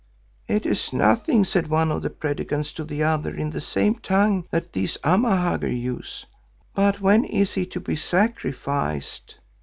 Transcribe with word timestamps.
"'It 0.47 0.65
is 0.65 0.91
nothing,' 0.91 1.45
said 1.45 1.67
one 1.67 1.91
of 1.91 2.01
the 2.01 2.09
Predikants 2.09 2.73
to 2.73 2.83
the 2.83 3.03
other 3.03 3.35
in 3.35 3.51
the 3.51 3.61
same 3.61 3.93
tongue 3.93 4.45
that 4.49 4.73
these 4.73 4.97
Amahagger 5.03 5.67
use. 5.69 6.25
'But 6.73 7.01
when 7.01 7.23
is 7.23 7.53
he 7.53 7.67
to 7.67 7.79
be 7.79 7.95
sacrificed? 7.95 9.35